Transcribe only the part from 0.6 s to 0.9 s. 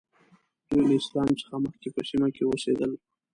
دوی